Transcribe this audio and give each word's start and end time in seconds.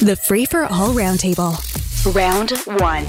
The 0.00 0.14
Free 0.14 0.44
for 0.44 0.64
All 0.64 0.92
Roundtable. 0.92 1.56
Round 2.14 2.50
one. 2.82 3.06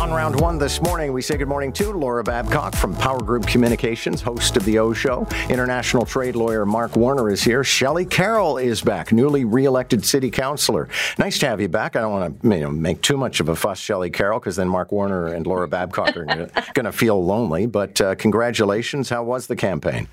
On 0.00 0.10
round 0.10 0.40
one 0.40 0.56
this 0.56 0.80
morning, 0.80 1.12
we 1.12 1.20
say 1.20 1.36
good 1.36 1.46
morning 1.46 1.74
to 1.74 1.92
Laura 1.92 2.24
Babcock 2.24 2.74
from 2.74 2.94
POWERGROUP 2.94 3.46
Communications, 3.46 4.22
host 4.22 4.56
of 4.56 4.64
The 4.64 4.78
O 4.78 4.94
Show. 4.94 5.26
International 5.50 6.06
trade 6.06 6.36
lawyer 6.36 6.64
Mark 6.64 6.96
Warner 6.96 7.28
is 7.28 7.42
here. 7.42 7.62
Shelley 7.62 8.06
Carroll 8.06 8.56
is 8.56 8.80
back, 8.80 9.12
newly 9.12 9.44
re-elected 9.44 10.06
city 10.06 10.30
councilor. 10.30 10.88
Nice 11.18 11.38
to 11.40 11.46
have 11.46 11.60
you 11.60 11.68
back. 11.68 11.96
I 11.96 12.00
don't 12.00 12.12
want 12.12 12.40
to 12.40 12.48
you 12.48 12.60
know, 12.62 12.70
make 12.70 13.02
too 13.02 13.18
much 13.18 13.40
of 13.40 13.50
a 13.50 13.54
fuss, 13.54 13.78
Shelley 13.78 14.08
Carroll, 14.08 14.40
because 14.40 14.56
then 14.56 14.68
Mark 14.68 14.90
Warner 14.90 15.26
and 15.26 15.46
Laura 15.46 15.68
Babcock 15.68 16.16
are 16.16 16.24
going 16.24 16.48
to 16.74 16.92
feel 16.92 17.22
lonely. 17.22 17.66
But 17.66 18.00
uh, 18.00 18.14
congratulations. 18.14 19.10
How 19.10 19.22
was 19.22 19.48
the 19.48 19.56
campaign? 19.56 20.08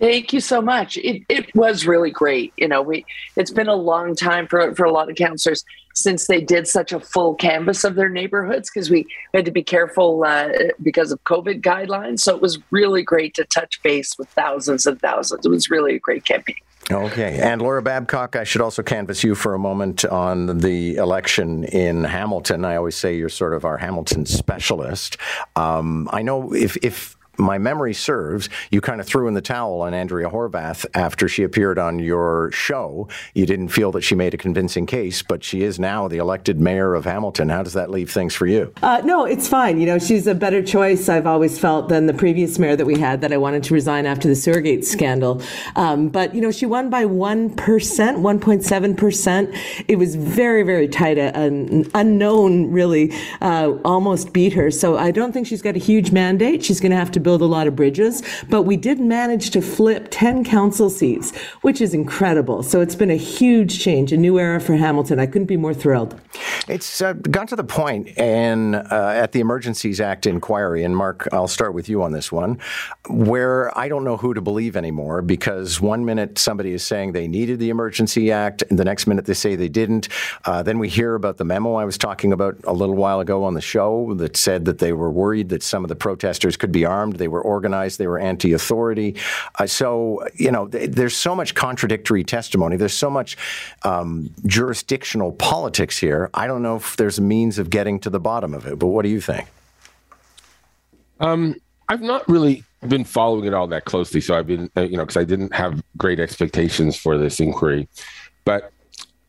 Thank 0.00 0.32
you 0.32 0.40
so 0.40 0.62
much. 0.62 0.96
It, 0.96 1.22
it 1.28 1.54
was 1.54 1.86
really 1.86 2.10
great. 2.10 2.54
You 2.56 2.68
know, 2.68 2.80
we 2.80 3.04
it's 3.36 3.50
been 3.50 3.68
a 3.68 3.74
long 3.74 4.16
time 4.16 4.46
for, 4.48 4.74
for 4.74 4.84
a 4.84 4.90
lot 4.90 5.10
of 5.10 5.16
councilors 5.16 5.62
since 5.94 6.26
they 6.26 6.40
did 6.40 6.66
such 6.66 6.92
a 6.92 7.00
full 7.00 7.34
canvas 7.34 7.84
of 7.84 7.96
their 7.96 8.08
neighborhoods 8.08 8.70
because 8.70 8.88
we 8.88 9.06
had 9.34 9.44
to 9.44 9.50
be 9.50 9.62
careful 9.62 10.24
uh, 10.24 10.48
because 10.82 11.12
of 11.12 11.22
COVID 11.24 11.60
guidelines. 11.60 12.20
So 12.20 12.34
it 12.34 12.40
was 12.40 12.58
really 12.70 13.02
great 13.02 13.34
to 13.34 13.44
touch 13.44 13.82
base 13.82 14.16
with 14.18 14.28
thousands 14.30 14.86
and 14.86 14.98
thousands. 15.00 15.44
It 15.44 15.50
was 15.50 15.68
really 15.68 15.96
a 15.96 15.98
great 15.98 16.24
campaign. 16.24 16.56
Okay. 16.90 17.38
And 17.38 17.60
Laura 17.60 17.82
Babcock, 17.82 18.36
I 18.36 18.44
should 18.44 18.62
also 18.62 18.82
canvass 18.82 19.22
you 19.22 19.34
for 19.34 19.54
a 19.54 19.58
moment 19.58 20.04
on 20.06 20.58
the 20.58 20.96
election 20.96 21.64
in 21.64 22.04
Hamilton. 22.04 22.64
I 22.64 22.76
always 22.76 22.96
say 22.96 23.16
you're 23.16 23.28
sort 23.28 23.52
of 23.52 23.64
our 23.64 23.76
Hamilton 23.76 24.24
specialist. 24.26 25.18
Um, 25.56 26.08
I 26.10 26.22
know 26.22 26.52
if, 26.54 26.76
if 26.78 27.16
my 27.40 27.58
memory 27.58 27.94
serves, 27.94 28.48
you 28.70 28.80
kind 28.80 29.00
of 29.00 29.06
threw 29.06 29.28
in 29.28 29.34
the 29.34 29.40
towel 29.40 29.82
on 29.82 29.94
Andrea 29.94 30.28
Horwath 30.28 30.86
after 30.94 31.28
she 31.28 31.42
appeared 31.42 31.78
on 31.78 31.98
your 31.98 32.50
show. 32.52 33.08
You 33.34 33.46
didn't 33.46 33.68
feel 33.68 33.92
that 33.92 34.02
she 34.02 34.14
made 34.14 34.34
a 34.34 34.36
convincing 34.36 34.86
case, 34.86 35.22
but 35.22 35.42
she 35.42 35.62
is 35.62 35.78
now 35.78 36.08
the 36.08 36.18
elected 36.18 36.60
mayor 36.60 36.94
of 36.94 37.04
Hamilton. 37.04 37.48
How 37.48 37.62
does 37.62 37.72
that 37.72 37.90
leave 37.90 38.10
things 38.10 38.34
for 38.34 38.46
you? 38.46 38.72
Uh, 38.82 39.00
no, 39.04 39.24
it's 39.24 39.48
fine. 39.48 39.80
You 39.80 39.86
know, 39.86 39.98
she's 39.98 40.26
a 40.26 40.34
better 40.34 40.62
choice, 40.62 41.08
I've 41.08 41.26
always 41.26 41.58
felt, 41.58 41.88
than 41.88 42.06
the 42.06 42.14
previous 42.14 42.58
mayor 42.58 42.76
that 42.76 42.86
we 42.86 42.98
had 42.98 43.20
that 43.22 43.32
I 43.32 43.36
wanted 43.36 43.64
to 43.64 43.74
resign 43.74 44.06
after 44.06 44.28
the 44.28 44.34
Sewergate 44.34 44.84
scandal. 44.84 45.42
Um, 45.76 46.08
but, 46.08 46.34
you 46.34 46.40
know, 46.40 46.50
she 46.50 46.66
won 46.66 46.90
by 46.90 47.04
1%, 47.04 47.54
1.7%. 47.54 49.84
It 49.88 49.96
was 49.96 50.16
very, 50.16 50.62
very 50.62 50.88
tight. 50.88 51.18
An 51.18 51.90
unknown 51.94 52.70
really 52.70 53.12
uh, 53.40 53.74
almost 53.84 54.32
beat 54.32 54.52
her. 54.52 54.70
So 54.70 54.96
I 54.96 55.10
don't 55.10 55.32
think 55.32 55.46
she's 55.46 55.62
got 55.62 55.76
a 55.76 55.78
huge 55.78 56.12
mandate. 56.12 56.64
She's 56.64 56.80
going 56.80 56.90
to 56.90 56.96
have 56.96 57.10
to 57.12 57.20
build 57.20 57.29
build 57.30 57.42
a 57.42 57.46
lot 57.46 57.68
of 57.68 57.76
bridges, 57.76 58.24
but 58.48 58.62
we 58.62 58.76
did 58.76 58.98
manage 58.98 59.50
to 59.50 59.62
flip 59.62 60.08
10 60.10 60.42
council 60.42 60.90
seats, 60.90 61.30
which 61.62 61.80
is 61.80 61.94
incredible. 61.94 62.60
So 62.64 62.80
it's 62.80 62.96
been 62.96 63.10
a 63.12 63.16
huge 63.16 63.78
change, 63.78 64.12
a 64.12 64.16
new 64.16 64.36
era 64.40 64.60
for 64.60 64.74
Hamilton. 64.74 65.20
I 65.20 65.26
couldn't 65.26 65.46
be 65.46 65.56
more 65.56 65.72
thrilled. 65.72 66.20
It's 66.66 67.00
uh, 67.00 67.12
gone 67.12 67.46
to 67.46 67.54
the 67.54 67.62
point 67.62 68.08
in, 68.18 68.74
uh, 68.74 69.12
at 69.14 69.30
the 69.30 69.38
Emergencies 69.38 70.00
Act 70.00 70.26
inquiry, 70.26 70.82
and 70.82 70.96
Mark, 70.96 71.28
I'll 71.32 71.46
start 71.46 71.72
with 71.72 71.88
you 71.88 72.02
on 72.02 72.10
this 72.10 72.32
one, 72.32 72.58
where 73.08 73.76
I 73.78 73.86
don't 73.88 74.02
know 74.02 74.16
who 74.16 74.34
to 74.34 74.40
believe 74.40 74.76
anymore 74.76 75.22
because 75.22 75.80
one 75.80 76.04
minute 76.04 76.36
somebody 76.36 76.72
is 76.72 76.82
saying 76.82 77.12
they 77.12 77.28
needed 77.28 77.60
the 77.60 77.70
Emergency 77.70 78.32
Act, 78.32 78.64
and 78.70 78.78
the 78.78 78.84
next 78.84 79.06
minute 79.06 79.26
they 79.26 79.34
say 79.34 79.54
they 79.54 79.68
didn't. 79.68 80.08
Uh, 80.44 80.64
then 80.64 80.80
we 80.80 80.88
hear 80.88 81.14
about 81.14 81.36
the 81.36 81.44
memo 81.44 81.74
I 81.74 81.84
was 81.84 81.96
talking 81.96 82.32
about 82.32 82.56
a 82.64 82.72
little 82.72 82.96
while 82.96 83.20
ago 83.20 83.44
on 83.44 83.54
the 83.54 83.60
show 83.60 84.14
that 84.14 84.36
said 84.36 84.64
that 84.64 84.78
they 84.78 84.92
were 84.92 85.12
worried 85.12 85.50
that 85.50 85.62
some 85.62 85.84
of 85.84 85.88
the 85.88 85.96
protesters 85.96 86.56
could 86.56 86.72
be 86.72 86.84
armed. 86.84 87.19
They 87.20 87.28
were 87.28 87.40
organized. 87.40 87.98
They 87.98 88.08
were 88.08 88.18
anti-authority. 88.18 89.14
Uh, 89.60 89.66
so 89.66 90.24
you 90.34 90.50
know, 90.50 90.66
th- 90.66 90.90
there's 90.90 91.16
so 91.16 91.36
much 91.36 91.54
contradictory 91.54 92.24
testimony. 92.24 92.76
There's 92.76 92.92
so 92.92 93.10
much 93.10 93.36
um, 93.84 94.30
jurisdictional 94.46 95.32
politics 95.32 95.96
here. 95.96 96.30
I 96.34 96.48
don't 96.48 96.62
know 96.62 96.74
if 96.76 96.96
there's 96.96 97.18
a 97.18 97.22
means 97.22 97.60
of 97.60 97.70
getting 97.70 98.00
to 98.00 98.10
the 98.10 98.20
bottom 98.20 98.54
of 98.54 98.66
it. 98.66 98.78
But 98.78 98.88
what 98.88 99.02
do 99.02 99.08
you 99.08 99.20
think? 99.20 99.46
Um, 101.20 101.54
I've 101.88 102.02
not 102.02 102.28
really 102.28 102.64
been 102.88 103.04
following 103.04 103.44
it 103.44 103.54
all 103.54 103.66
that 103.68 103.84
closely, 103.84 104.20
so 104.20 104.36
I've 104.36 104.46
been, 104.46 104.70
uh, 104.76 104.82
you 104.82 104.96
know, 104.96 105.04
because 105.04 105.16
I 105.16 105.24
didn't 105.24 105.52
have 105.54 105.82
great 105.96 106.18
expectations 106.18 106.96
for 106.96 107.18
this 107.18 107.40
inquiry. 107.40 107.88
But 108.44 108.72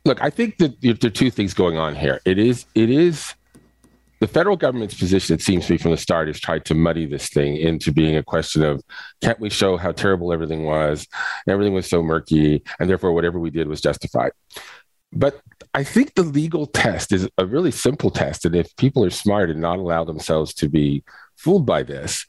look, 0.05 0.21
I 0.21 0.29
think 0.29 0.57
that 0.59 0.79
there 0.81 0.91
are 0.91 1.09
two 1.09 1.29
things 1.29 1.53
going 1.53 1.77
on 1.77 1.95
here. 1.95 2.21
It 2.23 2.37
is, 2.37 2.65
it 2.75 2.89
is 2.89 3.33
the 4.21 4.27
federal 4.27 4.55
government's 4.55 4.93
position, 4.93 5.33
it 5.33 5.41
seems 5.41 5.65
to 5.65 5.73
me 5.73 5.77
from 5.79 5.91
the 5.91 5.97
start, 5.97 6.27
has 6.27 6.39
tried 6.39 6.63
to 6.65 6.75
muddy 6.75 7.07
this 7.07 7.29
thing 7.29 7.57
into 7.57 7.91
being 7.91 8.15
a 8.15 8.23
question 8.23 8.63
of 8.63 8.81
can't 9.21 9.39
we 9.39 9.49
show 9.49 9.77
how 9.77 9.91
terrible 9.91 10.31
everything 10.31 10.63
was? 10.63 11.07
Everything 11.49 11.73
was 11.73 11.89
so 11.89 12.03
murky, 12.03 12.63
and 12.79 12.87
therefore 12.87 13.13
whatever 13.13 13.39
we 13.39 13.49
did 13.49 13.67
was 13.67 13.81
justified. 13.81 14.31
But 15.11 15.41
I 15.73 15.83
think 15.83 16.13
the 16.13 16.21
legal 16.21 16.67
test 16.67 17.11
is 17.11 17.27
a 17.39 17.47
really 17.47 17.71
simple 17.71 18.11
test. 18.11 18.45
And 18.45 18.55
if 18.55 18.73
people 18.77 19.03
are 19.03 19.09
smart 19.09 19.49
and 19.49 19.59
not 19.59 19.79
allow 19.79 20.03
themselves 20.03 20.53
to 20.55 20.69
be 20.69 21.03
fooled 21.35 21.65
by 21.65 21.81
this, 21.81 22.27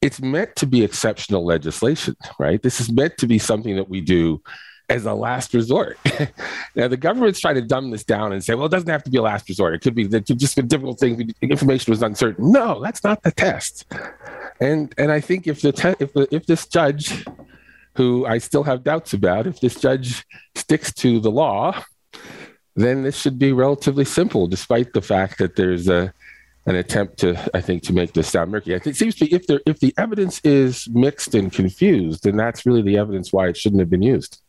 it's 0.00 0.22
meant 0.22 0.56
to 0.56 0.66
be 0.66 0.82
exceptional 0.82 1.44
legislation, 1.44 2.16
right? 2.38 2.62
This 2.62 2.80
is 2.80 2.90
meant 2.90 3.18
to 3.18 3.26
be 3.26 3.38
something 3.38 3.76
that 3.76 3.90
we 3.90 4.00
do 4.00 4.40
as 4.88 5.04
a 5.04 5.14
last 5.14 5.54
resort. 5.54 5.98
now 6.74 6.88
the 6.88 6.96
government's 6.96 7.40
trying 7.40 7.56
to 7.56 7.62
dumb 7.62 7.90
this 7.90 8.04
down 8.04 8.32
and 8.32 8.42
say, 8.42 8.54
well, 8.54 8.66
it 8.66 8.70
doesn't 8.70 8.88
have 8.88 9.04
to 9.04 9.10
be 9.10 9.18
a 9.18 9.22
last 9.22 9.48
resort. 9.48 9.74
It 9.74 9.82
could 9.82 9.94
be 9.94 10.06
that 10.06 10.26
just 10.26 10.58
a 10.58 10.62
difficult 10.62 10.98
thing. 10.98 11.32
Information 11.42 11.90
was 11.90 12.02
uncertain. 12.02 12.50
No, 12.50 12.80
that's 12.82 13.04
not 13.04 13.22
the 13.22 13.30
test. 13.30 13.86
And 14.60 14.94
and 14.98 15.12
I 15.12 15.20
think 15.20 15.46
if 15.46 15.60
the 15.60 15.72
te- 15.72 15.96
if 16.00 16.12
the, 16.14 16.26
if 16.34 16.46
this 16.46 16.66
judge, 16.66 17.24
who 17.94 18.26
I 18.26 18.38
still 18.38 18.64
have 18.64 18.82
doubts 18.82 19.12
about, 19.12 19.46
if 19.46 19.60
this 19.60 19.80
judge 19.80 20.24
sticks 20.54 20.92
to 20.94 21.20
the 21.20 21.30
law, 21.30 21.82
then 22.74 23.02
this 23.02 23.16
should 23.16 23.38
be 23.38 23.52
relatively 23.52 24.04
simple, 24.04 24.46
despite 24.46 24.92
the 24.92 25.02
fact 25.02 25.38
that 25.38 25.56
there's 25.56 25.88
a 25.88 26.12
an 26.66 26.76
attempt 26.76 27.18
to, 27.18 27.50
I 27.54 27.62
think, 27.62 27.82
to 27.84 27.94
make 27.94 28.12
this 28.12 28.28
sound 28.28 28.50
murky. 28.50 28.74
it 28.74 28.94
seems 28.94 29.14
to 29.16 29.24
be 29.24 29.34
if 29.34 29.46
there 29.46 29.60
if 29.64 29.80
the 29.80 29.94
evidence 29.96 30.40
is 30.44 30.88
mixed 30.88 31.34
and 31.34 31.52
confused, 31.52 32.24
then 32.24 32.36
that's 32.36 32.66
really 32.66 32.82
the 32.82 32.98
evidence 32.98 33.32
why 33.32 33.48
it 33.48 33.56
shouldn't 33.56 33.80
have 33.80 33.90
been 33.90 34.02
used. 34.02 34.42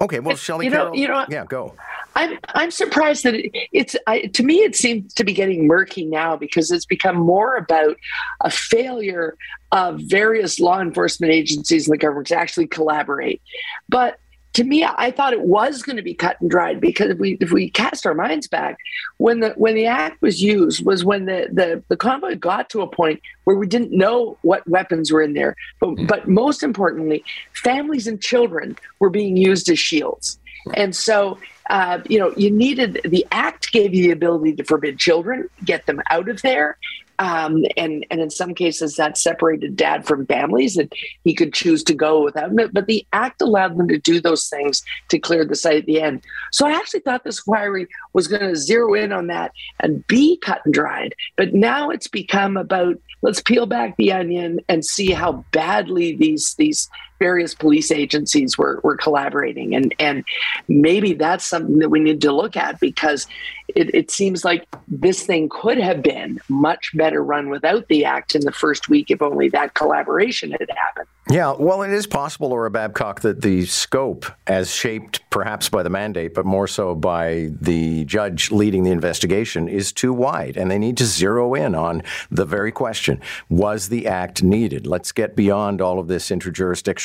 Okay, 0.00 0.20
well, 0.20 0.36
Shelley, 0.36 0.66
you 0.66 0.70
know, 0.70 0.94
you 0.94 1.08
know, 1.08 1.26
yeah, 1.28 1.44
go. 1.44 1.74
I'm 2.14 2.38
I'm 2.54 2.70
surprised 2.70 3.24
that 3.24 3.34
it, 3.34 3.50
it's 3.72 3.94
I, 4.06 4.22
to 4.22 4.42
me 4.42 4.60
it 4.60 4.74
seems 4.74 5.12
to 5.14 5.24
be 5.24 5.34
getting 5.34 5.66
murky 5.66 6.06
now 6.06 6.36
because 6.36 6.70
it's 6.70 6.86
become 6.86 7.16
more 7.16 7.56
about 7.56 7.96
a 8.40 8.50
failure 8.50 9.36
of 9.72 10.00
various 10.00 10.58
law 10.58 10.80
enforcement 10.80 11.32
agencies 11.32 11.86
in 11.86 11.90
the 11.90 11.98
government 11.98 12.28
to 12.28 12.36
actually 12.36 12.66
collaborate. 12.66 13.42
But 13.88 14.18
to 14.56 14.64
me, 14.64 14.82
I 14.84 15.10
thought 15.10 15.34
it 15.34 15.42
was 15.42 15.82
going 15.82 15.96
to 15.96 16.02
be 16.02 16.14
cut 16.14 16.40
and 16.40 16.50
dried 16.50 16.80
because 16.80 17.10
if 17.10 17.18
we 17.18 17.36
if 17.42 17.52
we 17.52 17.68
cast 17.68 18.06
our 18.06 18.14
minds 18.14 18.48
back, 18.48 18.78
when 19.18 19.40
the 19.40 19.50
when 19.50 19.74
the 19.74 19.84
act 19.84 20.22
was 20.22 20.42
used 20.42 20.82
was 20.82 21.04
when 21.04 21.26
the 21.26 21.48
the, 21.52 21.82
the 21.88 21.96
convoy 21.96 22.36
got 22.36 22.70
to 22.70 22.80
a 22.80 22.86
point 22.86 23.20
where 23.44 23.56
we 23.56 23.66
didn't 23.66 23.92
know 23.92 24.38
what 24.40 24.66
weapons 24.66 25.12
were 25.12 25.20
in 25.20 25.34
there. 25.34 25.56
But 25.78 25.90
mm. 25.90 26.08
but 26.08 26.26
most 26.26 26.62
importantly, 26.62 27.22
families 27.52 28.06
and 28.06 28.18
children 28.18 28.78
were 28.98 29.10
being 29.10 29.36
used 29.36 29.68
as 29.68 29.78
shields. 29.78 30.38
And 30.72 30.96
so 30.96 31.38
uh, 31.68 32.00
you 32.08 32.18
know, 32.18 32.32
you 32.34 32.50
needed 32.50 33.02
the 33.04 33.26
act 33.32 33.72
gave 33.72 33.94
you 33.94 34.04
the 34.04 34.12
ability 34.12 34.54
to 34.54 34.64
forbid 34.64 34.98
children, 34.98 35.50
get 35.66 35.84
them 35.84 36.00
out 36.08 36.30
of 36.30 36.40
there, 36.40 36.78
um, 37.18 37.64
and 37.76 38.06
and 38.10 38.20
in 38.20 38.30
some 38.30 38.54
cases 38.54 38.96
that 38.96 39.16
separated 39.16 39.76
dad 39.76 40.06
from 40.06 40.26
families 40.26 40.76
and 40.76 40.92
he 41.24 41.34
could 41.34 41.52
choose 41.52 41.82
to 41.84 41.94
go 41.94 42.22
without 42.22 42.54
them 42.54 42.70
but 42.72 42.86
the 42.86 43.06
act 43.12 43.40
allowed 43.40 43.76
them 43.76 43.88
to 43.88 43.98
do 43.98 44.20
those 44.20 44.48
things 44.48 44.82
to 45.08 45.18
clear 45.18 45.44
the 45.44 45.54
site 45.54 45.78
at 45.78 45.86
the 45.86 46.00
end. 46.00 46.22
So 46.52 46.66
i 46.66 46.72
actually 46.72 47.00
thought 47.00 47.24
this 47.24 47.38
inquiry 47.46 47.88
was 48.12 48.28
going 48.28 48.42
to 48.42 48.56
zero 48.56 48.94
in 48.94 49.12
on 49.12 49.26
that 49.28 49.52
and 49.80 50.06
be 50.06 50.36
cut 50.38 50.60
and 50.64 50.74
dried 50.74 51.14
but 51.36 51.54
now 51.54 51.90
it's 51.90 52.08
become 52.08 52.56
about 52.56 52.96
let's 53.22 53.42
peel 53.42 53.66
back 53.66 53.96
the 53.96 54.12
onion 54.12 54.60
and 54.68 54.84
see 54.84 55.10
how 55.10 55.44
badly 55.52 56.16
these 56.16 56.54
these 56.58 56.88
various 57.18 57.54
police 57.54 57.90
agencies 57.90 58.58
were, 58.58 58.80
were 58.82 58.96
collaborating 58.96 59.74
and 59.74 59.94
and 59.98 60.24
maybe 60.68 61.12
that's 61.12 61.44
something 61.44 61.78
that 61.78 61.88
we 61.88 62.00
need 62.00 62.20
to 62.20 62.32
look 62.32 62.56
at 62.56 62.78
because 62.80 63.26
it, 63.68 63.94
it 63.94 64.10
seems 64.10 64.44
like 64.44 64.66
this 64.88 65.24
thing 65.24 65.48
could 65.48 65.78
have 65.78 66.02
been 66.02 66.40
much 66.48 66.90
better 66.94 67.22
run 67.22 67.48
without 67.48 67.86
the 67.88 68.04
act 68.04 68.34
in 68.34 68.42
the 68.42 68.52
first 68.52 68.88
week 68.88 69.10
if 69.10 69.22
only 69.22 69.48
that 69.48 69.74
collaboration 69.74 70.50
had 70.52 70.68
happened 70.76 71.08
yeah, 71.28 71.56
well, 71.58 71.82
it 71.82 71.90
is 71.90 72.06
possible, 72.06 72.50
Laura 72.50 72.70
Babcock, 72.70 73.22
that 73.22 73.42
the 73.42 73.64
scope, 73.64 74.26
as 74.46 74.72
shaped 74.72 75.28
perhaps 75.28 75.68
by 75.68 75.82
the 75.82 75.90
mandate, 75.90 76.34
but 76.34 76.46
more 76.46 76.68
so 76.68 76.94
by 76.94 77.50
the 77.60 78.04
judge 78.04 78.52
leading 78.52 78.84
the 78.84 78.92
investigation, 78.92 79.68
is 79.68 79.92
too 79.92 80.12
wide. 80.12 80.56
And 80.56 80.70
they 80.70 80.78
need 80.78 80.96
to 80.98 81.04
zero 81.04 81.54
in 81.54 81.74
on 81.74 82.04
the 82.30 82.44
very 82.44 82.70
question 82.70 83.20
was 83.48 83.88
the 83.88 84.06
act 84.06 84.44
needed? 84.44 84.86
Let's 84.86 85.10
get 85.10 85.34
beyond 85.34 85.80
all 85.80 85.98
of 85.98 86.06
this 86.06 86.30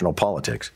interjurisdictional 0.01 0.15
politics. 0.15 0.71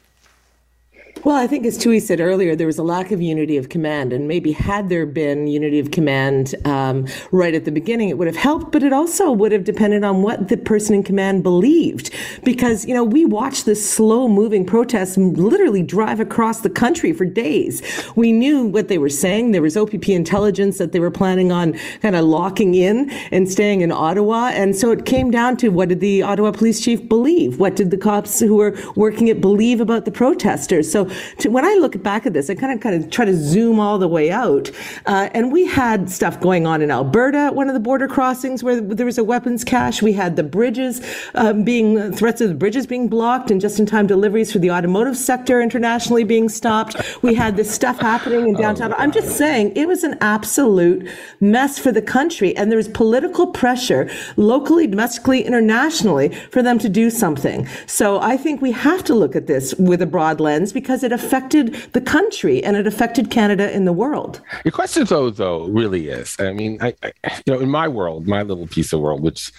Well, 1.26 1.38
I 1.38 1.48
think 1.48 1.66
as 1.66 1.76
Tui 1.76 2.00
said 2.00 2.22
earlier, 2.22 2.56
there 2.56 2.68
was 2.68 2.78
a 2.78 2.84
lack 2.84 3.10
of 3.10 3.20
unity 3.20 3.58
of 3.58 3.70
command, 3.70 4.14
and 4.14 4.28
maybe 4.28 4.52
had 4.52 4.90
there 4.90 5.08
been 5.08 5.48
unity 5.48 5.80
of 5.80 5.90
command 5.90 6.54
um, 6.66 7.08
right 7.32 7.56
at 7.56 7.66
the 7.66 7.72
beginning, 7.72 8.10
it 8.10 8.20
would 8.20 8.28
have 8.28 8.36
helped. 8.36 8.72
But 8.72 8.84
it 8.84 8.94
also 8.94 9.32
would 9.32 9.52
have 9.52 9.64
depended 9.64 10.04
on 10.04 10.22
what 10.22 10.50
the 10.50 10.58
person 10.58 10.94
in 10.94 11.02
command 11.02 11.42
believed, 11.42 12.12
because 12.44 12.86
you 12.86 12.94
know 12.94 13.04
we 13.04 13.26
watched 13.26 13.66
this 13.66 13.90
slow-moving 13.92 14.68
protest 14.68 15.18
literally 15.18 15.82
drive 15.82 16.20
across 16.20 16.62
the 16.62 16.70
country 16.70 17.12
for 17.12 17.26
days. 17.26 17.82
We 18.16 18.32
knew 18.32 18.68
what 18.68 18.88
they 18.88 19.00
were 19.00 19.10
saying. 19.10 19.52
There 19.52 19.64
was 19.64 19.76
OPP 19.76 20.10
intelligence 20.10 20.78
that 20.78 20.92
they 20.92 21.00
were 21.00 21.10
planning 21.10 21.52
on 21.52 21.74
kind 22.04 22.16
of 22.16 22.24
locking 22.26 22.76
in 22.76 23.10
and 23.32 23.50
staying 23.50 23.82
in 23.82 23.92
Ottawa, 23.92 24.52
and 24.54 24.76
so 24.76 24.92
it 24.92 25.08
came 25.08 25.32
down 25.32 25.58
to 25.58 25.70
what 25.70 25.90
did 25.90 26.02
the 26.02 26.22
Ottawa 26.22 26.52
police 26.52 26.82
chief 26.82 27.10
believe? 27.10 27.60
What 27.60 27.76
did 27.76 27.90
the 27.90 27.98
cops 27.98 28.40
who 28.40 28.58
were 28.58 28.78
working 28.96 29.28
it 29.28 29.42
believe 29.42 29.82
about 29.82 30.06
the 30.06 30.12
protesters? 30.12 30.92
So 30.92 31.10
to, 31.40 31.50
when 31.50 31.66
I 31.66 31.74
look 31.76 32.02
back 32.02 32.26
at 32.26 32.34
this, 32.34 32.50
I 32.50 32.56
kind 32.56 32.74
of 32.74 32.80
kind 32.82 33.04
of 33.04 33.10
try 33.10 33.26
to 33.26 33.36
zoom 33.36 33.80
all 33.80 33.98
the 33.98 34.08
way 34.08 34.32
out. 34.32 34.72
Uh, 35.06 35.30
and 35.34 35.52
we 35.52 35.66
had 35.66 36.10
stuff 36.10 36.40
going 36.40 36.66
on 36.66 36.82
in 36.82 36.92
Alberta, 36.92 37.52
one 37.54 37.68
of 37.68 37.74
the 37.74 37.80
border 37.80 38.08
crossings 38.08 38.64
where 38.64 38.80
there 38.82 39.06
was 39.06 39.18
a 39.18 39.24
weapons 39.24 39.64
cache. 39.64 40.02
We 40.02 40.14
had 40.14 40.36
the 40.36 40.44
bridges 40.44 41.02
um, 41.36 41.64
being 41.64 42.12
threats 42.14 42.42
of 42.42 42.50
the 42.50 42.56
bridges 42.56 42.88
being 42.88 43.08
blocked 43.08 43.52
and 43.52 43.60
just-in-time 43.62 44.08
deliveries 44.08 44.52
for 44.52 44.60
the 44.60 44.72
automotive 44.72 45.18
sector 45.18 45.62
internationally 45.62 46.24
being 46.24 46.50
stopped. 46.50 46.96
We 47.22 47.34
had 47.34 47.56
this 47.56 47.74
stuff 47.74 48.00
happening 48.00 48.50
in 48.50 48.56
oh, 48.58 48.60
downtown. 48.60 48.94
Oh, 48.94 48.98
I'm 48.98 49.12
just 49.12 49.38
saying 49.38 49.74
it 49.76 49.88
was 49.88 50.04
an 50.04 50.18
absolute 50.22 51.08
mess 51.40 51.80
for 51.80 51.92
the 51.92 52.02
country, 52.02 52.56
and 52.56 52.72
there 52.72 52.78
was 52.78 52.88
political 52.88 53.48
pressure 53.48 54.10
locally, 54.38 54.88
domestically, 54.88 55.42
internationally 55.42 56.30
for 56.52 56.62
them 56.62 56.80
to 56.80 56.90
do 56.90 57.10
something. 57.10 57.68
So 57.86 58.20
I 58.20 58.38
think 58.38 58.62
we 58.62 58.72
have 58.72 59.04
to 59.06 59.14
look 59.14 59.36
at 59.36 59.48
this 59.48 59.74
with 59.76 60.02
a 60.02 60.06
broad 60.06 60.40
lens 60.40 60.74
because 60.74 61.04
it 61.06 61.12
affected 61.14 61.74
the 61.94 62.02
country 62.02 62.64
and 62.64 62.76
it 62.76 62.88
affected 62.88 63.30
Canada 63.30 63.72
in 63.72 63.86
the 63.86 63.94
world. 63.94 64.42
Your 64.66 64.72
question, 64.72 65.06
though, 65.06 65.30
though, 65.30 65.66
really 65.68 66.10
is. 66.10 66.36
I 66.40 66.52
mean, 66.52 66.80
I, 66.82 66.94
I, 67.04 67.12
you 67.46 67.54
know, 67.54 67.60
in 67.60 67.70
my 67.70 67.88
world, 67.88 68.28
my 68.28 68.42
little 68.42 68.68
piece 68.68 68.92
of 68.92 69.00
world, 69.00 69.22
which 69.22 69.52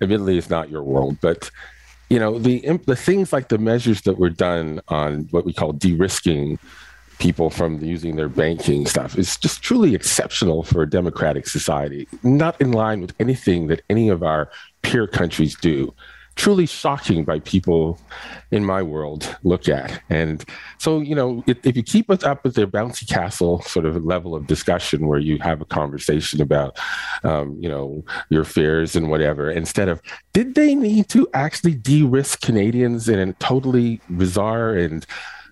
admittedly 0.00 0.38
is 0.38 0.50
not 0.50 0.70
your 0.70 0.82
world, 0.82 1.16
but 1.20 1.50
you 2.10 2.18
know, 2.18 2.38
the 2.38 2.60
the 2.86 2.96
things 2.96 3.32
like 3.32 3.48
the 3.48 3.58
measures 3.58 4.02
that 4.02 4.18
were 4.18 4.30
done 4.30 4.80
on 4.88 5.28
what 5.30 5.44
we 5.44 5.52
call 5.52 5.72
de-risking 5.72 6.58
people 7.18 7.50
from 7.50 7.78
using 7.84 8.16
their 8.16 8.28
banking 8.28 8.86
stuff 8.86 9.16
is 9.16 9.36
just 9.36 9.62
truly 9.62 9.94
exceptional 9.94 10.62
for 10.62 10.82
a 10.82 10.90
democratic 10.90 11.46
society, 11.46 12.08
not 12.22 12.60
in 12.60 12.72
line 12.72 13.00
with 13.00 13.14
anything 13.20 13.68
that 13.68 13.82
any 13.90 14.08
of 14.08 14.22
our 14.22 14.50
peer 14.82 15.06
countries 15.06 15.54
do 15.60 15.94
truly 16.40 16.64
shocking 16.64 17.22
by 17.22 17.38
people 17.40 18.00
in 18.50 18.64
my 18.64 18.80
world 18.80 19.36
look 19.42 19.68
at. 19.68 20.00
And 20.08 20.42
so, 20.78 21.00
you 21.00 21.14
know, 21.14 21.44
if, 21.46 21.58
if 21.66 21.76
you 21.76 21.82
keep 21.82 22.08
us 22.08 22.22
up 22.22 22.44
with 22.44 22.54
their 22.54 22.66
bouncy 22.66 23.06
castle 23.06 23.60
sort 23.60 23.84
of 23.84 24.02
level 24.06 24.34
of 24.34 24.46
discussion 24.46 25.06
where 25.06 25.18
you 25.18 25.36
have 25.40 25.60
a 25.60 25.66
conversation 25.66 26.40
about, 26.40 26.78
um, 27.24 27.58
you 27.60 27.68
know, 27.68 28.02
your 28.30 28.44
fears 28.44 28.96
and 28.96 29.10
whatever, 29.10 29.50
instead 29.50 29.90
of 29.90 30.00
did 30.32 30.54
they 30.54 30.74
need 30.74 31.10
to 31.10 31.28
actually 31.34 31.74
de 31.74 32.04
risk 32.04 32.40
Canadians 32.40 33.06
in 33.06 33.18
a 33.18 33.34
totally 33.34 34.00
bizarre 34.08 34.74
and 34.74 35.04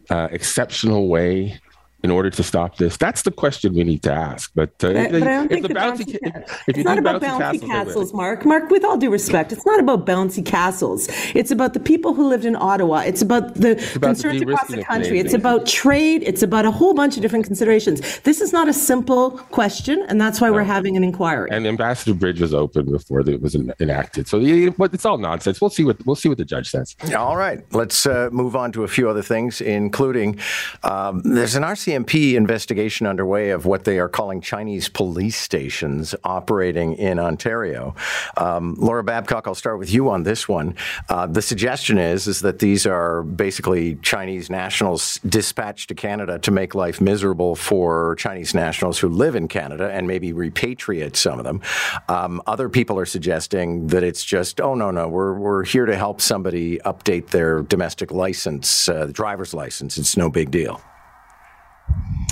uh, 0.09 0.29
exceptional 0.31 1.09
way 1.09 1.61
in 2.03 2.11
order 2.11 2.31
to 2.31 2.43
stop 2.43 2.77
this? 2.77 2.97
That's 2.97 3.23
the 3.23 3.31
question 3.31 3.75
we 3.75 3.85
need 3.85 4.03
to 4.05 4.13
ask. 4.13 4.53
But, 4.55 4.71
uh, 4.85 4.93
but, 4.93 5.15
I 5.15 5.19
don't 5.19 5.49
think 5.49 5.67
the 5.67 5.75
bouncy, 5.75 6.05
bouncy 6.05 6.19
if, 6.23 6.69
if 6.69 6.77
it's 6.77 6.85
not 6.85 6.99
about 6.99 7.21
bouncy, 7.21 7.39
bouncy 7.39 7.61
castles, 7.61 7.67
castles, 7.67 8.15
Mark. 8.15 8.45
Mark, 8.45 8.71
with 8.71 8.85
all 8.85 8.97
due 8.97 9.11
respect, 9.11 9.53
it's 9.53 9.67
not 9.67 9.81
about 9.81 10.07
bouncy 10.07 10.45
castles. 10.45 11.09
It's 11.35 11.51
about 11.51 11.75
the 11.75 11.81
people 11.81 12.15
who 12.15 12.29
lived 12.29 12.45
in 12.45 12.55
Ottawa. 12.57 12.99
It's 12.99 13.23
about 13.23 13.55
the 13.55 13.73
it's 13.73 13.97
about 13.97 14.09
concerns 14.09 14.41
the 14.41 14.53
across 14.53 14.69
the 14.69 14.85
country. 14.85 15.19
It's 15.19 15.35
about 15.35 15.67
trade. 15.67 16.23
It's 16.25 16.43
about 16.43 16.65
a 16.65 16.71
whole 16.71 16.95
bunch 16.95 17.17
of 17.17 17.23
different 17.23 17.47
considerations. 17.47 18.21
This 18.21 18.41
is 18.41 18.53
not 18.53 18.69
a 18.69 18.73
simple 18.73 19.33
question, 19.51 20.05
and 20.09 20.21
that's 20.21 20.41
why 20.41 20.49
no. 20.49 20.55
we're 20.55 20.63
having 20.63 20.97
an 20.97 21.03
inquiry. 21.03 21.49
And 21.51 21.67
Ambassador 21.67 22.15
Bridge 22.15 22.41
was 22.41 22.55
open 22.55 22.91
before 22.91 23.21
it 23.21 23.43
was 23.43 23.55
enacted, 23.55 24.29
so 24.29 24.39
it's 24.41 25.05
all 25.05 25.19
nonsense. 25.19 25.61
We'll 25.61 25.71
see 25.71 25.85
what 25.85 26.05
we'll 26.07 26.17
see 26.17 26.29
what 26.29 26.39
the 26.39 26.45
judge 26.45 26.71
says. 26.71 26.95
All 27.17 27.37
right, 27.37 27.61
let's 27.73 28.07
uh, 28.07 28.29
move 28.33 28.55
on 28.55 28.71
to 28.73 28.85
a 28.85 28.89
few 28.89 29.09
other 29.09 29.23
things, 29.23 29.61
including 29.61 30.39
um, 30.85 31.21
there's 31.25 31.57
an 31.57 31.65
RC 31.65 31.89
RCMP 31.99 32.35
investigation 32.35 33.07
underway 33.07 33.51
of 33.51 33.67
what 33.67 33.85
they 33.85 33.99
are 33.99 34.09
calling 34.09 34.41
Chinese 34.41 34.89
police 34.89 35.37
stations 35.37 36.15
operating 36.25 36.95
in 36.95 37.19
Ontario. 37.19 37.95
Um, 38.37 38.77
Laura 38.79 39.03
Babcock, 39.03 39.47
I'll 39.47 39.55
start 39.55 39.79
with 39.79 39.93
you 39.93 40.09
on 40.09 40.23
this 40.23 40.49
one. 40.49 40.77
Uh, 41.09 41.27
the 41.27 41.43
suggestion 41.43 41.99
is 41.99 42.27
is 42.27 42.41
that 42.41 42.61
these 42.61 42.87
are 42.87 43.23
basically 43.23 43.97
Chinese 43.97 44.51
nationals 44.51 45.19
dispatched 45.27 45.89
to 45.89 45.95
Canada 45.95 46.39
to 46.41 46.51
make 46.51 46.75
life 46.75 47.01
miserable 47.01 47.57
for 47.57 48.15
Chinese 48.17 48.55
nationals 48.55 48.99
who 48.99 49.09
live 49.09 49.35
in 49.35 49.49
Canada 49.49 49.91
and 49.91 50.07
maybe 50.07 50.33
repatriate 50.33 51.17
some 51.17 51.39
of 51.39 51.45
them. 51.45 51.61
Um, 52.09 52.41
other 52.47 52.69
people 52.69 52.99
are 52.99 53.07
suggesting 53.07 53.89
that 53.89 54.03
it's 54.03 54.25
just, 54.25 54.61
oh 54.61 54.75
no 54.75 54.91
no, 54.91 55.09
we're 55.09 55.35
we're 55.35 55.65
here 55.65 55.87
to 55.87 55.97
help 55.97 56.21
somebody 56.21 56.79
update 56.79 57.29
their 57.29 57.63
domestic 57.63 58.11
license, 58.11 58.89
uh, 58.89 59.07
driver's 59.13 59.53
license. 59.55 59.99
It's 59.99 60.17
no 60.17 60.31
big 60.31 60.51
deal. 60.51 60.81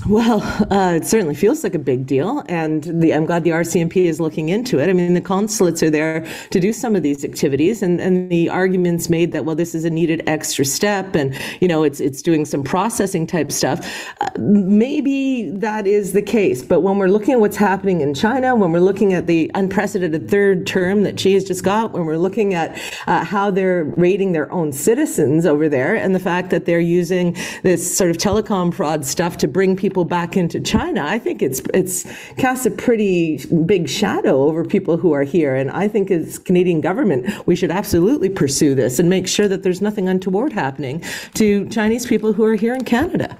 Well, 0.09 0.41
uh, 0.71 0.93
it 0.95 1.05
certainly 1.05 1.35
feels 1.35 1.65
like 1.65 1.75
a 1.75 1.81
big 1.81 2.07
deal, 2.07 2.45
and 2.49 2.85
the, 2.85 3.13
I'm 3.13 3.27
glad 3.27 3.43
the 3.43 3.51
RCMP 3.51 4.05
is 4.05 4.21
looking 4.21 4.51
into 4.51 4.79
it. 4.79 4.89
I 4.89 4.93
mean, 4.93 5.15
the 5.15 5.21
consulates 5.21 5.83
are 5.83 5.91
there 5.91 6.25
to 6.51 6.61
do 6.61 6.73
some 6.73 6.95
of 6.95 7.03
these 7.03 7.25
activities, 7.25 7.83
and, 7.83 8.01
and 8.01 8.31
the 8.31 8.49
arguments 8.49 9.11
made 9.11 9.33
that 9.33 9.45
well, 9.45 9.57
this 9.57 9.75
is 9.75 9.85
a 9.85 9.91
needed 9.91 10.23
extra 10.29 10.65
step, 10.65 11.17
and 11.17 11.37
you 11.61 11.67
know, 11.67 11.83
it's 11.83 11.99
it's 11.99 12.23
doing 12.23 12.45
some 12.45 12.63
processing 12.63 13.27
type 13.27 13.51
stuff. 13.51 13.85
Uh, 14.21 14.29
maybe 14.39 15.51
that 15.51 15.89
is 15.89 16.13
the 16.13 16.23
case, 16.23 16.63
but 16.63 16.83
when 16.83 16.99
we're 16.99 17.09
looking 17.09 17.35
at 17.35 17.41
what's 17.41 17.57
happening 17.57 18.01
in 18.01 18.15
China, 18.15 18.55
when 18.55 18.71
we're 18.71 18.79
looking 18.79 19.13
at 19.13 19.27
the 19.27 19.51
unprecedented 19.55 20.31
third 20.31 20.69
term 20.69 21.03
that 21.03 21.19
Xi 21.19 21.35
has 21.35 21.43
just 21.43 21.65
got, 21.65 21.91
when 21.91 22.05
we're 22.05 22.17
looking 22.17 22.55
at 22.55 22.81
uh, 23.09 23.25
how 23.25 23.51
they're 23.51 23.83
rating 23.97 24.31
their 24.31 24.53
own 24.53 24.71
citizens 24.71 25.47
over 25.47 25.69
there, 25.69 25.97
and 25.97 26.15
the 26.15 26.21
fact 26.21 26.51
that 26.51 26.65
they're 26.65 26.79
using 26.79 27.37
this 27.65 27.97
sort 27.97 28.11
of 28.11 28.19
telecom 28.19 28.73
fraud 28.73 29.05
stuff 29.05 29.37
to 29.39 29.46
bring 29.49 29.75
people 29.75 29.97
people 29.97 30.05
back 30.05 30.37
into 30.37 30.61
China, 30.61 31.03
I 31.07 31.19
think 31.19 31.41
it's 31.41 31.63
it's 31.73 32.05
casts 32.37 32.67
a 32.67 32.71
pretty 32.71 33.39
big 33.65 33.89
shadow 33.89 34.43
over 34.43 34.63
people 34.63 34.99
who 34.99 35.13
are 35.13 35.23
here. 35.23 35.55
And 35.55 35.71
I 35.71 35.89
think 35.89 36.11
as 36.11 36.39
Canadian 36.39 36.83
government, 36.83 37.47
we 37.47 37.57
should 37.57 37.71
absolutely 37.71 38.29
pursue 38.29 38.75
this 38.75 38.99
and 38.99 39.09
make 39.09 39.27
sure 39.27 39.49
that 39.49 39.63
there's 39.63 39.81
nothing 39.81 40.07
untoward 40.07 40.53
happening 40.53 41.03
to 41.35 41.67
Chinese 41.71 42.05
people 42.05 42.35
who 42.35 42.45
are 42.45 42.57
here 42.57 42.75
in 42.75 42.85
Canada. 42.85 43.39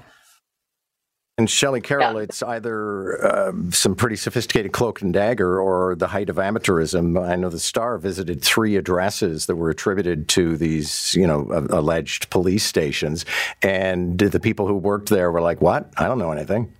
And 1.39 1.47
Shelley 1.47 1.81
Carroll, 1.81 2.15
yeah. 2.15 2.23
it's 2.23 2.41
either 2.41 3.23
uh, 3.23 3.51
some 3.69 3.93
pretty 3.93 4.15
sophisticated 4.15 4.71
cloak 4.71 5.03
and 5.03 5.13
dagger 5.13 5.61
or 5.61 5.95
the 5.95 6.07
height 6.07 6.29
of 6.29 6.37
amateurism. 6.37 7.23
I 7.29 7.35
know 7.35 7.49
the 7.49 7.59
Star 7.59 7.99
visited 7.99 8.41
three 8.41 8.75
addresses 8.75 9.45
that 9.45 9.55
were 9.55 9.69
attributed 9.69 10.29
to 10.29 10.57
these, 10.57 11.13
you 11.13 11.27
know, 11.27 11.67
alleged 11.69 12.31
police 12.31 12.63
stations, 12.63 13.23
and 13.61 14.17
the 14.17 14.39
people 14.39 14.65
who 14.65 14.73
worked 14.73 15.09
there 15.09 15.31
were 15.31 15.41
like, 15.41 15.61
"What? 15.61 15.93
I 15.97 16.07
don't 16.07 16.17
know 16.17 16.31
anything." 16.31 16.73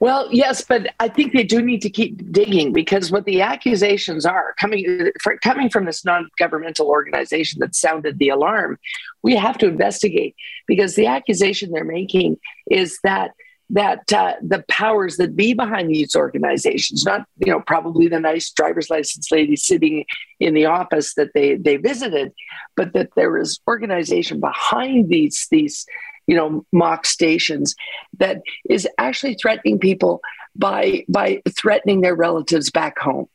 Well, 0.00 0.28
yes, 0.30 0.62
but 0.62 0.94
I 1.00 1.08
think 1.08 1.32
they 1.32 1.44
do 1.44 1.62
need 1.62 1.82
to 1.82 1.90
keep 1.90 2.32
digging 2.32 2.72
because 2.72 3.10
what 3.10 3.24
the 3.24 3.42
accusations 3.42 4.24
are 4.26 4.54
coming 4.58 5.10
for, 5.22 5.36
coming 5.38 5.68
from 5.68 5.84
this 5.84 6.04
non-governmental 6.04 6.86
organization 6.86 7.60
that 7.60 7.74
sounded 7.74 8.18
the 8.18 8.28
alarm, 8.28 8.78
we 9.22 9.36
have 9.36 9.58
to 9.58 9.66
investigate 9.66 10.34
because 10.66 10.94
the 10.94 11.06
accusation 11.06 11.70
they're 11.70 11.84
making 11.84 12.38
is 12.70 12.98
that 13.04 13.32
that 13.70 14.12
uh, 14.12 14.34
the 14.42 14.62
powers 14.68 15.16
that 15.16 15.34
be 15.34 15.54
behind 15.54 15.88
these 15.88 16.14
organizations, 16.14 17.04
not 17.04 17.26
you 17.38 17.50
know 17.50 17.60
probably 17.60 18.08
the 18.08 18.20
nice 18.20 18.50
driver's 18.50 18.90
license 18.90 19.30
lady 19.30 19.56
sitting 19.56 20.04
in 20.38 20.54
the 20.54 20.66
office 20.66 21.14
that 21.14 21.30
they 21.34 21.56
they 21.56 21.76
visited, 21.76 22.32
but 22.76 22.92
that 22.92 23.10
there 23.16 23.38
is 23.38 23.60
organization 23.66 24.38
behind 24.38 25.08
these 25.08 25.46
these 25.50 25.86
you 26.26 26.36
know 26.36 26.64
mock 26.72 27.06
stations 27.06 27.74
that 28.18 28.42
is 28.68 28.88
actually 28.98 29.34
threatening 29.34 29.78
people 29.78 30.20
by 30.56 31.04
by 31.08 31.42
threatening 31.58 32.00
their 32.00 32.14
relatives 32.14 32.70
back 32.70 32.98
home. 32.98 33.26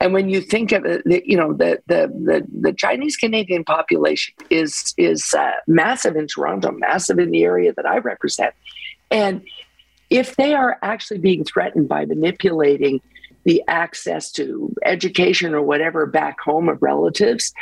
And 0.00 0.12
when 0.12 0.28
you 0.28 0.40
think 0.40 0.72
of 0.72 0.84
it 0.84 1.02
the, 1.04 1.22
you 1.24 1.36
know 1.36 1.52
the, 1.52 1.80
the 1.86 2.08
the 2.08 2.46
the, 2.60 2.72
chinese 2.72 3.16
canadian 3.16 3.64
population 3.64 4.34
is 4.50 4.94
is 4.96 5.32
uh, 5.34 5.52
massive 5.66 6.16
in 6.16 6.26
toronto 6.26 6.72
massive 6.72 7.18
in 7.18 7.30
the 7.30 7.44
area 7.44 7.72
that 7.74 7.86
i 7.86 7.98
represent. 7.98 8.54
And 9.10 9.42
if 10.10 10.36
they 10.36 10.54
are 10.54 10.78
actually 10.82 11.18
being 11.18 11.44
threatened 11.44 11.88
by 11.88 12.04
manipulating 12.04 13.00
the 13.44 13.62
access 13.68 14.32
to 14.32 14.74
education 14.84 15.54
or 15.54 15.62
whatever 15.62 16.06
back 16.06 16.40
home 16.40 16.68
of 16.68 16.82
relatives 16.82 17.52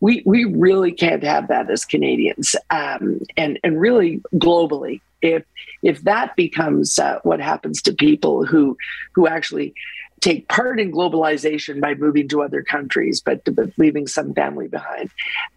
we 0.00 0.22
we 0.24 0.44
really 0.44 0.92
can't 0.92 1.22
have 1.22 1.48
that 1.48 1.70
as 1.70 1.84
Canadians, 1.84 2.54
um, 2.70 3.20
and 3.36 3.58
and 3.64 3.80
really 3.80 4.20
globally. 4.34 5.00
If 5.22 5.44
if 5.82 6.02
that 6.02 6.36
becomes 6.36 6.98
uh, 6.98 7.18
what 7.22 7.40
happens 7.40 7.82
to 7.82 7.92
people 7.92 8.44
who 8.44 8.76
who 9.14 9.26
actually 9.26 9.74
take 10.20 10.48
part 10.48 10.80
in 10.80 10.92
globalization 10.92 11.80
by 11.80 11.94
moving 11.94 12.28
to 12.28 12.42
other 12.42 12.62
countries, 12.62 13.20
but, 13.20 13.42
but 13.54 13.70
leaving 13.76 14.06
some 14.06 14.34
family 14.34 14.68
behind, 14.68 15.10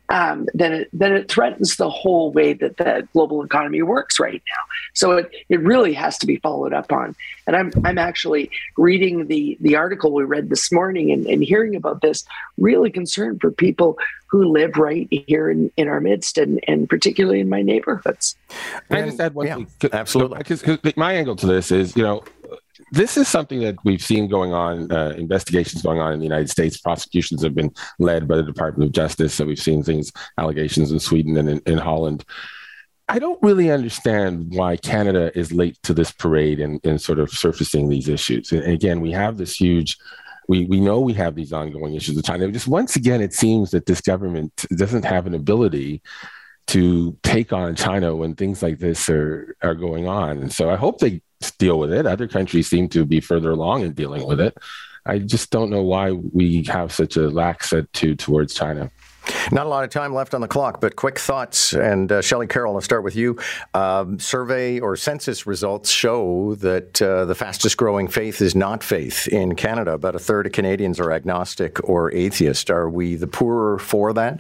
um, 0.10 0.48
then 0.54 0.74
it 0.74 0.90
then 0.92 1.14
it 1.14 1.32
threatens 1.32 1.78
the 1.78 1.90
whole 1.90 2.32
way 2.32 2.54
that 2.54 2.78
the 2.78 3.08
global 3.14 3.44
economy 3.44 3.82
works 3.82 4.20
right 4.20 4.44
now. 4.50 4.64
So 4.94 5.12
it, 5.14 5.32
it 5.48 5.62
really 5.62 5.94
has 5.94 6.18
to 6.20 6.28
be 6.28 6.36
followed 6.38 6.74
up 6.74 6.92
on. 6.92 7.16
And 7.48 7.56
I'm 7.56 7.72
I'm 7.86 7.98
actually 7.98 8.52
reading 8.78 9.28
the 9.28 9.58
the 9.62 9.78
article 9.78 10.14
we 10.14 10.24
read 10.24 10.50
this 10.50 10.72
morning 10.72 11.12
and, 11.12 11.26
and 11.28 11.42
hearing 11.42 11.76
about 11.76 12.02
this, 12.02 12.26
really 12.58 12.92
concerned 12.92 13.40
for 13.40 13.52
people 13.52 13.98
who 14.28 14.46
live 14.46 14.78
right 14.78 15.08
here 15.28 15.50
in, 15.50 15.72
in 15.76 15.88
our 15.90 16.00
midst 16.00 16.38
and, 16.38 16.64
and 16.66 16.90
particularly 16.90 17.42
in 17.42 17.50
my 17.50 17.62
neighborhoods. 17.62 18.36
I 18.90 19.02
just 19.02 19.20
add 19.20 19.34
one 19.34 19.46
yeah, 19.46 19.56
thing. 19.56 19.90
absolutely. 19.92 20.38
Because 20.38 20.96
my 20.96 21.14
angle 21.14 21.36
to 21.36 21.46
this 21.46 21.70
is, 21.70 21.98
you 21.98 22.04
know, 22.04 22.24
this 22.92 23.16
is 23.16 23.28
something 23.28 23.62
that 23.62 23.78
we've 23.86 24.02
seen 24.02 24.28
going 24.28 24.54
on, 24.54 24.92
uh, 24.92 25.14
investigations 25.18 25.82
going 25.82 26.00
on 26.00 26.12
in 26.12 26.20
the 26.20 26.26
United 26.26 26.50
States. 26.50 26.78
Prosecutions 26.78 27.42
have 27.42 27.56
been 27.56 27.74
led 28.00 28.28
by 28.28 28.36
the 28.36 28.44
Department 28.44 28.88
of 28.88 28.94
Justice. 28.94 29.34
So 29.34 29.46
we've 29.46 29.58
seen 29.60 29.82
things, 29.82 30.12
allegations 30.38 30.92
in 30.92 31.00
Sweden 31.00 31.38
and 31.38 31.50
in, 31.50 31.62
in 31.66 31.78
Holland. 31.78 32.26
I 33.08 33.20
don't 33.20 33.42
really 33.42 33.72
understand 33.72 34.54
why 34.54 34.78
Canada 34.78 35.38
is 35.38 35.52
late 35.52 35.78
to 35.84 35.94
this 35.94 36.12
parade 36.12 36.60
and, 36.60 36.80
and 36.86 37.02
sort 37.02 37.20
of 37.20 37.30
surfacing 37.30 37.90
these 37.90 38.10
issues. 38.10 38.52
And 38.52 38.64
again, 38.64 39.02
we 39.02 39.12
have 39.12 39.38
this 39.38 39.56
huge 39.56 39.98
we, 40.48 40.66
we 40.66 40.82
know 40.82 41.00
we 41.00 41.14
have 41.14 41.36
these 41.36 41.54
ongoing 41.54 41.94
issues 41.94 42.16
with 42.18 42.26
China. 42.26 42.52
Just 42.52 42.68
once 42.68 42.98
again, 42.98 43.22
it 43.22 43.34
seems 43.34 43.72
that 43.72 43.86
this 43.86 44.02
government 44.02 44.66
doesn't 44.76 45.06
have 45.06 45.26
an 45.26 45.34
ability 45.34 46.02
to 46.68 47.18
take 47.24 47.54
on 47.54 47.76
China 47.76 48.16
when 48.16 48.36
things 48.36 48.62
like 48.62 48.80
this 48.80 49.10
are 49.10 49.56
are 49.62 49.76
going 49.76 50.08
on. 50.08 50.40
And 50.40 50.52
so 50.52 50.70
I 50.70 50.76
hope 50.76 51.00
they 51.00 51.22
deal 51.58 51.80
with 51.80 51.92
it. 51.92 52.06
Other 52.06 52.28
countries 52.28 52.68
seem 52.68 52.90
to 52.90 53.06
be 53.06 53.20
further 53.20 53.52
along 53.52 53.82
in 53.82 53.94
dealing 53.94 54.28
with 54.28 54.40
it. 54.40 54.56
I 55.06 55.18
just 55.18 55.50
don't 55.50 55.72
know 55.72 55.82
why 55.82 56.12
we 56.12 56.64
have 56.66 56.92
such 56.92 57.18
a 57.18 57.30
lax 57.30 57.74
attitude 57.74 58.20
towards 58.20 58.54
China. 58.54 58.92
Not 59.52 59.66
a 59.66 59.70
lot 59.70 59.84
of 59.84 59.90
time 59.90 60.14
left 60.14 60.34
on 60.34 60.42
the 60.42 60.48
clock, 60.48 60.82
but 60.82 60.96
quick 60.96 61.20
thoughts. 61.20 61.74
And 61.74 62.12
uh, 62.12 62.22
Shelley 62.22 62.48
Carroll, 62.48 62.76
I'll 62.76 62.82
start 62.82 63.04
with 63.04 63.16
you. 63.16 63.38
Um, 63.74 64.20
survey 64.20 64.80
or 64.80 64.96
census 64.96 65.46
results 65.46 65.92
show 65.92 66.56
that 66.56 67.02
uh, 67.02 67.26
the 67.26 67.36
fastest 67.36 67.78
growing 67.78 68.08
faith 68.08 68.42
is 68.42 68.56
not 68.56 68.84
faith 68.84 69.28
in 69.28 69.56
Canada. 69.56 69.94
About 69.94 70.16
a 70.16 70.20
third 70.20 70.48
of 70.48 70.52
Canadians 70.52 71.00
are 71.00 71.12
agnostic 71.12 71.88
or 71.88 72.12
atheist. 72.14 72.70
Are 72.72 72.90
we 72.90 73.16
the 73.16 73.28
poorer 73.28 73.78
for 73.78 74.14
that? 74.14 74.40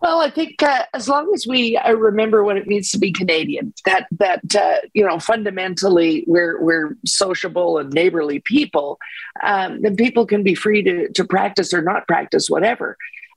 Well, 0.00 0.20
I 0.20 0.30
think 0.30 0.62
uh, 0.62 0.84
as 0.94 1.08
long 1.08 1.30
as 1.34 1.46
we 1.46 1.76
uh, 1.76 1.92
remember 1.92 2.42
what 2.42 2.56
it 2.56 2.66
means 2.66 2.90
to 2.92 2.98
be 2.98 3.12
Canadian, 3.12 3.74
that 3.84 4.06
that 4.12 4.56
uh, 4.56 4.76
you 4.94 5.06
know 5.06 5.18
fundamentally 5.18 6.24
we're 6.26 6.60
we're 6.62 6.96
sociable 7.04 7.76
and 7.76 7.92
neighborly 7.92 8.40
people, 8.40 8.98
um, 9.42 9.82
then 9.82 9.96
people 9.96 10.24
can 10.26 10.42
be 10.42 10.54
free 10.54 10.82
to 10.82 11.10
to 11.10 11.24
practice 11.24 11.74
or 11.74 11.82
not 11.82 12.08
practice 12.08 12.48
whatever. 12.48 12.96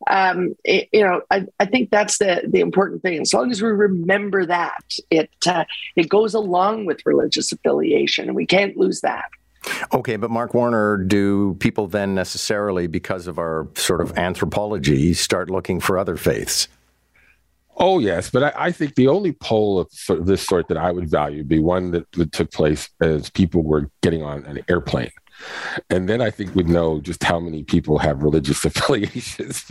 Um, 0.09 0.55
it, 0.63 0.89
you 0.91 1.03
know, 1.03 1.21
I, 1.31 1.45
I 1.59 1.65
think 1.65 1.89
that's 1.91 2.17
the 2.17 2.43
the 2.47 2.61
important 2.61 3.01
thing. 3.01 3.19
As 3.21 3.33
long 3.33 3.51
as 3.51 3.61
we 3.61 3.69
remember 3.69 4.45
that, 4.45 4.83
it 5.09 5.31
uh, 5.45 5.65
it 5.97 6.07
goes 6.07 6.33
along 6.33 6.85
with 6.85 7.05
religious 7.05 7.51
affiliation, 7.51 8.27
and 8.27 8.35
we 8.35 8.45
can't 8.45 8.77
lose 8.77 9.01
that. 9.01 9.25
Okay, 9.93 10.15
but 10.17 10.29
Mark 10.29 10.53
Warner, 10.53 10.97
do 10.97 11.55
people 11.59 11.87
then 11.87 12.15
necessarily, 12.15 12.87
because 12.87 13.27
of 13.27 13.37
our 13.37 13.67
sort 13.75 14.01
of 14.01 14.17
anthropology, 14.17 15.13
start 15.13 15.49
looking 15.49 15.79
for 15.79 15.97
other 15.97 16.17
faiths? 16.17 16.67
Oh 17.77 17.99
yes, 17.99 18.29
but 18.29 18.43
I, 18.43 18.67
I, 18.67 18.71
think 18.71 18.95
the 18.95 19.07
only 19.07 19.31
poll 19.31 19.79
of 19.79 19.91
sort 19.91 20.19
of 20.19 20.27
this 20.27 20.45
sort 20.45 20.67
that 20.67 20.77
I 20.77 20.91
would 20.91 21.09
value 21.09 21.39
would 21.39 21.47
be 21.47 21.59
one 21.59 21.89
that, 21.91 22.11
that 22.11 22.31
took 22.31 22.51
place 22.51 22.87
as 23.01 23.31
people 23.31 23.63
were 23.63 23.89
getting 24.01 24.21
on 24.21 24.45
an 24.45 24.59
airplane. 24.69 25.09
And 25.89 26.07
then 26.07 26.21
I 26.21 26.29
think 26.29 26.55
we'd 26.55 26.69
know 26.69 27.01
just 27.01 27.23
how 27.23 27.39
many 27.39 27.63
people 27.63 27.97
have 27.97 28.21
religious 28.21 28.63
affiliations. 28.65 29.65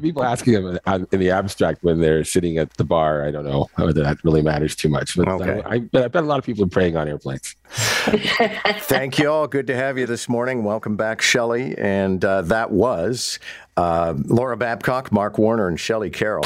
people 0.00 0.22
asking 0.22 0.54
them 0.54 0.78
in 0.86 1.20
the 1.20 1.30
abstract 1.30 1.82
when 1.82 2.00
they're 2.00 2.24
sitting 2.24 2.58
at 2.58 2.72
the 2.74 2.84
bar, 2.84 3.24
I 3.26 3.30
don't 3.30 3.44
know 3.44 3.68
whether 3.74 4.02
that 4.02 4.22
really 4.24 4.42
matters 4.42 4.76
too 4.76 4.88
much. 4.88 5.16
But 5.16 5.28
okay. 5.28 5.62
I, 5.66 5.74
I, 5.74 6.04
I 6.04 6.08
bet 6.08 6.16
a 6.16 6.26
lot 6.26 6.38
of 6.38 6.44
people 6.44 6.64
are 6.64 6.68
praying 6.68 6.96
on 6.96 7.08
airplanes. 7.08 7.56
Thank 8.80 9.18
you 9.18 9.30
all. 9.30 9.46
Good 9.46 9.68
to 9.68 9.76
have 9.76 9.96
you 9.96 10.06
this 10.06 10.28
morning. 10.28 10.64
Welcome 10.64 10.96
back, 10.96 11.22
Shelley. 11.22 11.76
And 11.78 12.24
uh, 12.24 12.42
that 12.42 12.72
was 12.72 13.38
uh, 13.76 14.14
Laura 14.26 14.56
Babcock, 14.56 15.12
Mark 15.12 15.38
Warner, 15.38 15.68
and 15.68 15.78
Shelley 15.78 16.10
Carroll. 16.10 16.44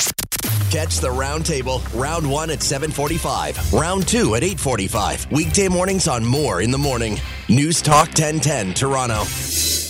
Catch 0.70 0.98
the 0.98 1.08
roundtable, 1.08 1.80
round 1.98 2.28
one 2.30 2.50
at 2.50 2.62
745, 2.62 3.72
round 3.72 4.06
two 4.06 4.34
at 4.34 4.42
845. 4.42 5.32
Weekday 5.32 5.68
mornings 5.68 6.08
on 6.08 6.24
Moore 6.24 6.60
in 6.60 6.70
the 6.70 6.78
Morning. 6.78 7.18
News 7.48 7.80
Talk 7.80 8.08
1010, 8.08 8.74
Toronto. 8.74 9.85